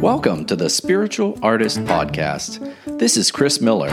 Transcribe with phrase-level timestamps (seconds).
[0.00, 2.74] Welcome to the Spiritual Artist Podcast.
[2.98, 3.90] This is Chris Miller.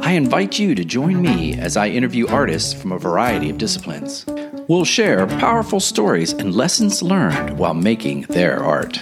[0.00, 4.24] I invite you to join me as I interview artists from a variety of disciplines.
[4.66, 8.94] We'll share powerful stories and lessons learned while making their art.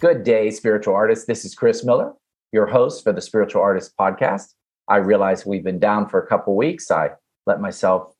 [0.00, 1.26] Good day, spiritual artists.
[1.26, 2.12] This is Chris Miller,
[2.50, 4.54] your host for the Spiritual Artist Podcast.
[4.88, 6.90] I realize we've been down for a couple weeks.
[6.90, 7.10] I
[7.46, 8.16] let myself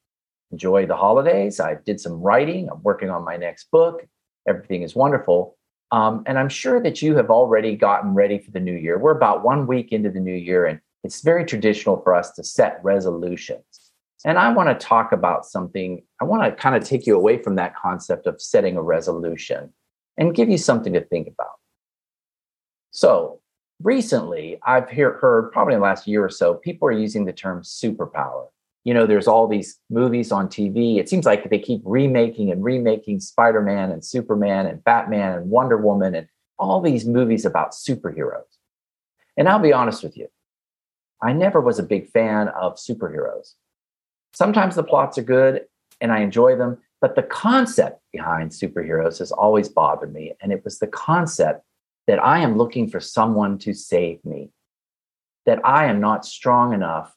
[0.51, 1.61] enjoy the holidays.
[1.61, 2.69] I did some writing.
[2.71, 4.07] I'm working on my next book.
[4.47, 5.57] Everything is wonderful.
[5.91, 8.99] Um, and I'm sure that you have already gotten ready for the new year.
[8.99, 12.45] We're about one week into the new year, and it's very traditional for us to
[12.45, 13.93] set resolutions.
[14.25, 17.41] And I want to talk about something, I want to kind of take you away
[17.43, 19.73] from that concept of setting a resolution
[20.17, 21.55] and give you something to think about.
[22.91, 23.41] So,
[23.81, 27.33] recently, I've hear, heard probably in the last year or so, people are using the
[27.33, 28.49] term superpower
[28.85, 30.99] you know, there's all these movies on TV.
[30.99, 35.51] It seems like they keep remaking and remaking Spider Man and Superman and Batman and
[35.51, 38.57] Wonder Woman and all these movies about superheroes.
[39.37, 40.29] And I'll be honest with you,
[41.23, 43.55] I never was a big fan of superheroes.
[44.33, 45.67] Sometimes the plots are good
[46.01, 50.35] and I enjoy them, but the concept behind superheroes has always bothered me.
[50.41, 51.65] And it was the concept
[52.07, 54.51] that I am looking for someone to save me,
[55.47, 57.15] that I am not strong enough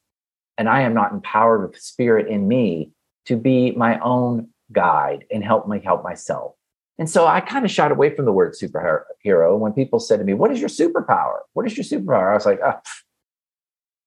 [0.58, 2.92] and I am not empowered with spirit in me
[3.26, 6.56] to be my own guide and help me help myself.
[6.98, 9.58] And so I kind of shot away from the word superhero.
[9.58, 11.40] When people said to me, What is your superpower?
[11.54, 12.32] What is your superpower?
[12.32, 12.80] I was like, ah.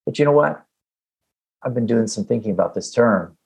[0.06, 0.62] But you know what?
[1.62, 3.36] I've been doing some thinking about this term.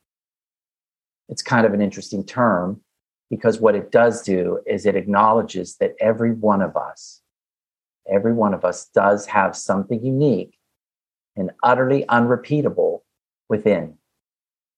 [1.29, 2.81] It's kind of an interesting term
[3.31, 7.23] because what it does do is it acknowledges that every one of us,
[8.11, 10.58] every one of us does have something unique
[11.39, 13.05] and utterly unrepeatable
[13.49, 13.95] within.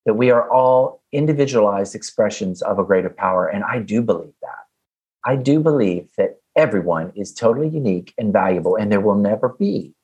[0.06, 3.46] That we are all individualized expressions of a greater power.
[3.48, 4.66] And I do believe that.
[5.24, 9.94] I do believe that everyone is totally unique and valuable, and there will never be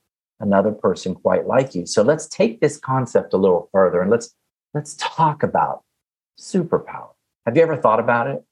[0.40, 1.86] another person quite like you.
[1.86, 4.34] So let's take this concept a little further and let's
[4.74, 5.82] let's talk about
[6.38, 7.10] superpower.
[7.46, 8.44] Have you ever thought about it?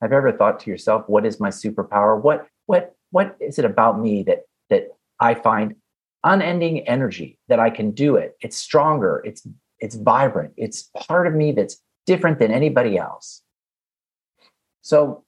[0.00, 2.20] Have you ever thought to yourself, what is my superpower?
[2.20, 4.88] What what what is it about me that that
[5.18, 5.74] I find
[6.24, 8.36] unending energy that I can do it.
[8.40, 9.22] It's stronger.
[9.24, 9.46] It's
[9.80, 10.52] it's vibrant.
[10.56, 13.42] It's part of me that's different than anybody else.
[14.82, 15.24] So,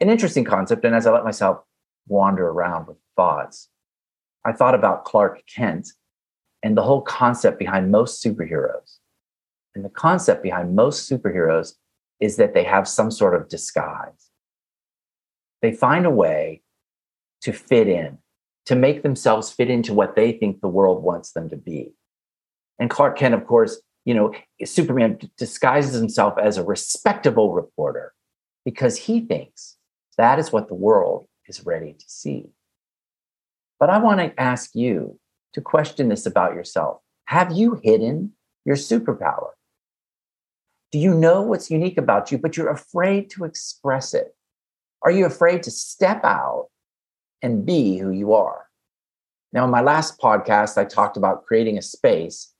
[0.00, 0.84] an interesting concept.
[0.84, 1.62] And as I let myself
[2.08, 3.68] wander around with thoughts,
[4.44, 5.88] I thought about Clark Kent
[6.62, 8.98] and the whole concept behind most superheroes.
[9.74, 11.74] And the concept behind most superheroes
[12.20, 14.30] is that they have some sort of disguise.
[15.60, 16.62] They find a way
[17.42, 18.18] to fit in,
[18.66, 21.92] to make themselves fit into what they think the world wants them to be.
[22.78, 24.32] And Clark Kent, of course, you know,
[24.64, 28.12] Superman disguises himself as a respectable reporter
[28.64, 29.76] because he thinks
[30.18, 32.50] that is what the world is ready to see.
[33.78, 35.18] But I want to ask you
[35.54, 37.00] to question this about yourself.
[37.26, 38.32] Have you hidden
[38.64, 39.50] your superpower?
[40.92, 44.34] Do you know what's unique about you, but you're afraid to express it?
[45.02, 46.68] Are you afraid to step out
[47.42, 48.66] and be who you are.
[49.52, 52.52] Now, in my last podcast, I talked about creating a space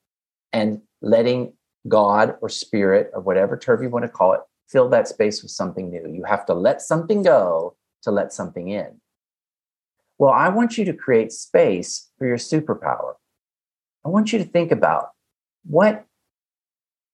[0.52, 1.54] and letting
[1.88, 4.40] God or spirit or whatever term you want to call it
[4.72, 6.08] fill that space with something new.
[6.10, 9.00] You have to let something go to let something in.
[10.18, 13.14] Well, I want you to create space for your superpower.
[14.04, 15.10] I want you to think about
[15.64, 16.06] what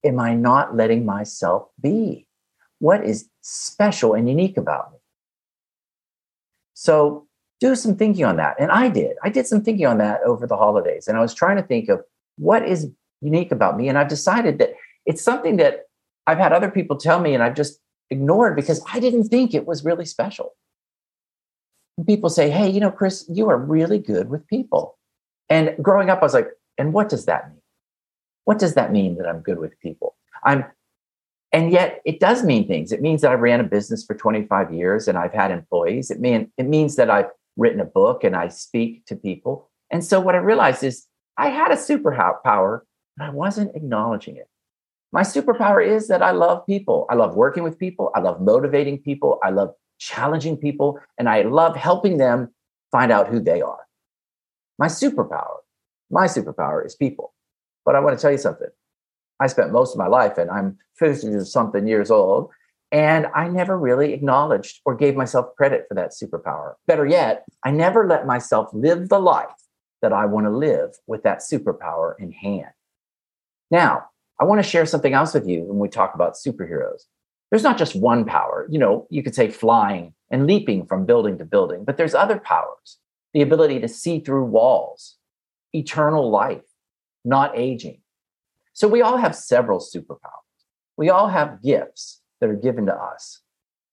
[0.04, 2.26] am I not letting myself be?
[2.78, 4.98] What is special and unique about me?
[6.74, 7.26] So,
[7.60, 8.56] do some thinking on that.
[8.58, 9.16] And I did.
[9.22, 11.08] I did some thinking on that over the holidays.
[11.08, 12.02] And I was trying to think of
[12.36, 13.88] what is unique about me.
[13.88, 14.74] And I've decided that
[15.06, 15.86] it's something that
[16.26, 17.80] I've had other people tell me and I've just
[18.10, 20.54] ignored because I didn't think it was really special.
[21.96, 24.96] And people say, hey, you know, Chris, you are really good with people.
[25.48, 27.60] And growing up, I was like, and what does that mean?
[28.44, 30.16] What does that mean that I'm good with people?
[30.44, 30.64] I'm
[31.50, 32.92] and yet it does mean things.
[32.92, 36.10] It means that I ran a business for 25 years and I've had employees.
[36.10, 39.70] It mean it means that I've written a book and I speak to people.
[39.90, 41.06] And so what I realized is
[41.36, 42.80] I had a superpower,
[43.16, 44.48] but I wasn't acknowledging it.
[45.12, 47.06] My superpower is that I love people.
[47.10, 48.10] I love working with people.
[48.14, 49.38] I love motivating people.
[49.42, 50.98] I love challenging people.
[51.18, 52.54] And I love helping them
[52.92, 53.80] find out who they are.
[54.78, 55.58] My superpower,
[56.10, 57.34] my superpower is people.
[57.84, 58.68] But I want to tell you something.
[59.40, 62.50] I spent most of my life, and I'm 50 something years old,
[62.90, 66.74] and I never really acknowledged or gave myself credit for that superpower.
[66.86, 69.48] Better yet, I never let myself live the life
[70.00, 72.70] that I want to live with that superpower in hand.
[73.70, 74.06] Now,
[74.40, 77.02] I want to share something else with you when we talk about superheroes.
[77.50, 78.66] there's not just one power.
[78.70, 82.38] You know, you could say flying and leaping from building to building, but there's other
[82.38, 82.98] powers
[83.34, 85.16] the ability to see through walls,
[85.74, 86.62] eternal life,
[87.24, 88.00] not aging.
[88.72, 90.48] So we all have several superpowers.
[90.96, 93.40] We all have gifts that are given to us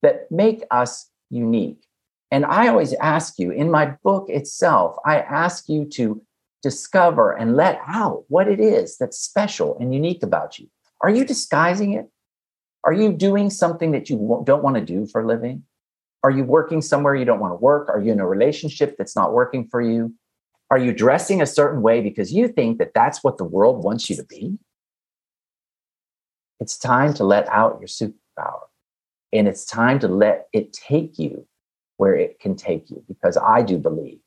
[0.02, 1.84] that make us unique.
[2.32, 6.22] And I always ask you in my book itself, I ask you to
[6.62, 10.68] discover and let out what it is that's special and unique about you.
[11.02, 12.08] Are you disguising it?
[12.84, 15.64] Are you doing something that you don't want to do for a living?
[16.24, 17.90] Are you working somewhere you don't want to work?
[17.90, 20.14] Are you in a relationship that's not working for you?
[20.72, 24.10] Are you dressing a certain way because you think that that's what the world wants
[24.10, 24.58] you to be?
[26.60, 27.88] It's time to let out your
[28.36, 28.68] superpower.
[29.34, 31.46] And it's time to let it take you
[31.98, 34.20] where it can take you because I do believe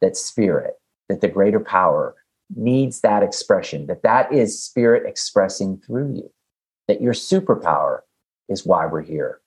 [0.00, 0.74] that spirit,
[1.08, 2.14] that the greater power
[2.54, 6.30] needs that expression, that that is spirit expressing through you,
[6.88, 8.00] that your superpower
[8.48, 9.40] is why we're here.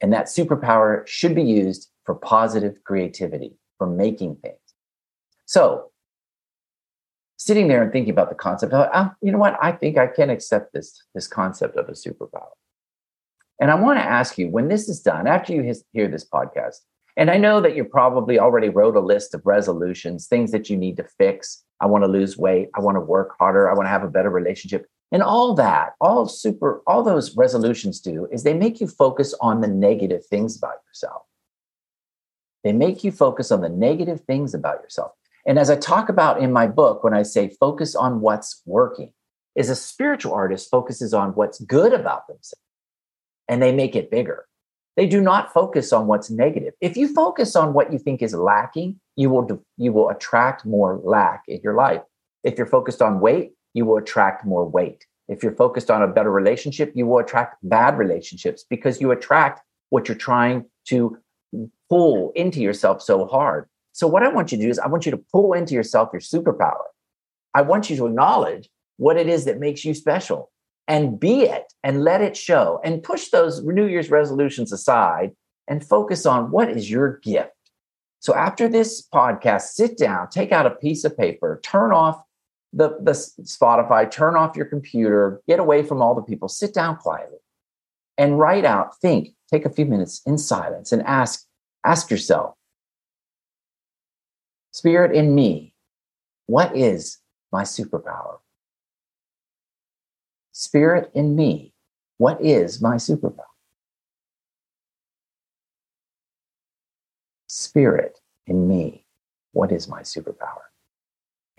[0.00, 4.56] And that superpower should be used for positive creativity, for making things.
[5.46, 5.90] So,
[7.36, 9.56] sitting there and thinking about the concept, oh, you know what?
[9.60, 12.50] I think I can accept this, this concept of a superpower.
[13.60, 16.78] And I want to ask you when this is done, after you hear this podcast,
[17.16, 20.76] and I know that you probably already wrote a list of resolutions, things that you
[20.76, 21.62] need to fix.
[21.80, 22.70] I want to lose weight.
[22.74, 23.70] I want to work harder.
[23.70, 24.86] I want to have a better relationship.
[25.10, 29.60] And all that, all super, all those resolutions do is they make you focus on
[29.60, 31.22] the negative things about yourself.
[32.64, 35.12] They make you focus on the negative things about yourself.
[35.44, 39.12] And as I talk about in my book, when I say focus on what's working,
[39.54, 42.62] is a spiritual artist focuses on what's good about themselves
[43.48, 44.46] and they make it bigger.
[44.96, 46.74] They do not focus on what's negative.
[46.80, 51.00] If you focus on what you think is lacking, you will you will attract more
[51.02, 52.02] lack in your life.
[52.44, 55.06] If you're focused on weight, you will attract more weight.
[55.28, 59.62] If you're focused on a better relationship, you will attract bad relationships because you attract
[59.88, 61.18] what you're trying to
[61.88, 63.68] pull into yourself so hard.
[63.92, 66.10] So, what I want you to do is, I want you to pull into yourself
[66.12, 66.84] your superpower.
[67.54, 70.50] I want you to acknowledge what it is that makes you special
[70.88, 75.32] and be it and let it show and push those New Year's resolutions aside
[75.68, 77.50] and focus on what is your gift.
[78.20, 82.22] So, after this podcast, sit down, take out a piece of paper, turn off
[82.72, 86.96] the, the Spotify, turn off your computer, get away from all the people, sit down
[86.96, 87.38] quietly
[88.16, 91.46] and write out, think, take a few minutes in silence and ask,
[91.84, 92.54] ask yourself,
[94.72, 95.74] Spirit in me,
[96.46, 97.18] what is
[97.52, 98.38] my superpower?
[100.62, 101.72] Spirit in me,
[102.18, 103.50] what is my superpower?
[107.48, 109.04] Spirit in me,
[109.50, 110.66] what is my superpower?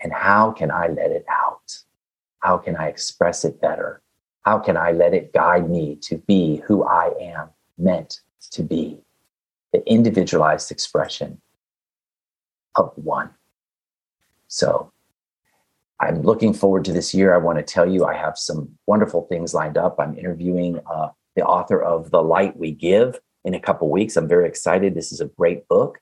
[0.00, 1.80] And how can I let it out?
[2.38, 4.00] How can I express it better?
[4.40, 8.22] How can I let it guide me to be who I am meant
[8.52, 9.02] to be?
[9.74, 11.42] The individualized expression
[12.74, 13.28] of one.
[14.48, 14.93] So
[16.04, 17.34] I'm looking forward to this year.
[17.34, 19.96] I want to tell you, I have some wonderful things lined up.
[19.98, 24.16] I'm interviewing uh, the author of The Light We Give in a couple weeks.
[24.16, 24.94] I'm very excited.
[24.94, 25.98] This is a great book.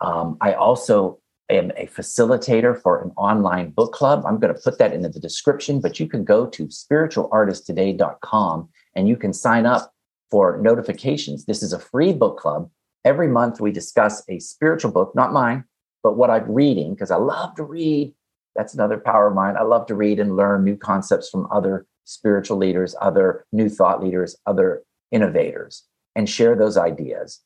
[0.00, 1.20] Um, I also
[1.50, 4.24] am a facilitator for an online book club.
[4.26, 9.08] I'm going to put that into the description, but you can go to spiritualartisttoday.com and
[9.08, 9.92] you can sign up
[10.30, 11.44] for notifications.
[11.44, 12.70] This is a free book club.
[13.04, 15.64] Every month we discuss a spiritual book, not mine,
[16.02, 18.14] but what I'm reading, because I love to read.
[18.56, 19.56] That's another power of mine.
[19.56, 24.02] I love to read and learn new concepts from other spiritual leaders, other new thought
[24.02, 25.84] leaders, other innovators,
[26.14, 27.40] and share those ideas.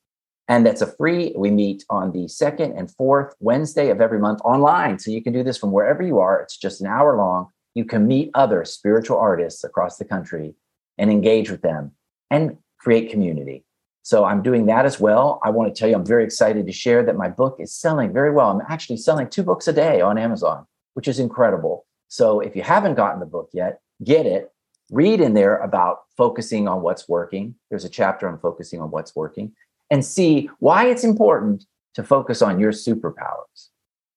[0.49, 4.41] And that's a free, we meet on the second and fourth Wednesday of every month
[4.45, 4.99] online.
[4.99, 6.41] So you can do this from wherever you are.
[6.41, 7.49] It's just an hour long.
[7.75, 10.55] You can meet other spiritual artists across the country
[10.97, 11.93] and engage with them
[12.31, 13.65] and create community.
[14.03, 15.39] So I'm doing that as well.
[15.45, 18.11] I want to tell you, I'm very excited to share that my book is selling
[18.11, 18.51] very well.
[18.51, 20.67] I'm actually selling two books a day on Amazon,
[20.99, 21.87] which is incredible.
[22.09, 24.51] So if you haven't gotten the book yet, get it.
[24.91, 27.55] Read in there about focusing on what's working.
[27.71, 29.53] There's a chapter on focusing on what's working
[29.93, 33.69] and see why it's important to focus on your superpowers.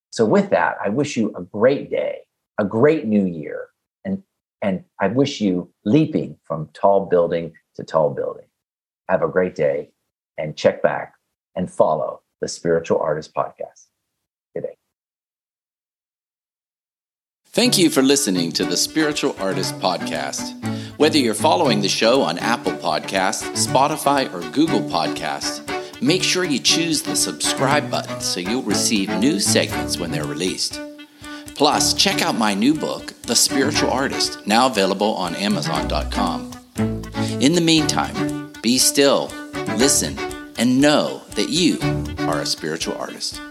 [0.10, 2.22] So with that, I wish you a great day,
[2.58, 3.68] a great new year,
[4.04, 4.24] and
[4.64, 8.48] and I wish you leaping from tall building to tall building.
[9.08, 9.92] Have a great day
[10.36, 11.14] and check back
[11.56, 13.86] and follow the Spiritual Artist Podcast.
[14.56, 14.78] Good day.
[17.54, 20.56] Thank you for listening to the Spiritual Artist Podcast.
[20.98, 25.62] Whether you're following the show on Apple Podcasts, Spotify, or Google Podcasts,
[26.02, 30.80] make sure you choose the subscribe button so you'll receive new segments when they're released.
[31.54, 36.54] Plus, check out my new book, The Spiritual Artist, now available on Amazon.com.
[37.42, 39.30] In the meantime, Be still,
[39.76, 40.18] listen,
[40.58, 41.80] and know that you
[42.30, 43.42] are a spiritual artist.